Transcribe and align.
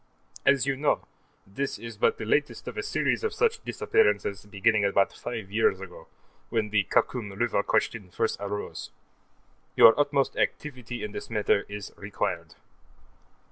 As 0.47 0.65
you 0.65 0.75
know, 0.75 1.05
this 1.45 1.77
is 1.77 1.95
but 1.95 2.17
the 2.17 2.25
latest 2.25 2.67
of 2.67 2.75
a 2.75 2.81
series 2.81 3.23
of 3.23 3.35
such 3.35 3.63
disappearances, 3.63 4.47
beginning 4.47 4.83
about 4.83 5.13
five 5.13 5.51
years 5.51 5.79
ago, 5.79 6.07
when 6.49 6.71
the 6.71 6.85
Khakum 6.85 7.33
River 7.37 7.61
question 7.61 8.09
first 8.09 8.37
arose. 8.41 8.89
Your 9.75 9.93
utmost 9.99 10.35
activity 10.37 11.03
in 11.03 11.11
this 11.11 11.29
matter 11.29 11.67
is 11.69 11.93
required. 11.97 12.55